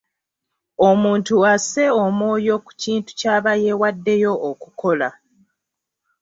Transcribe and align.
Omuntu 0.89 1.35
asse 1.53 1.85
omwoyo 2.03 2.55
ku 2.65 2.71
kintu 2.81 3.09
ky'aba 3.19 3.51
yeewaddeyo 3.63 4.33
okukola. 4.49 5.09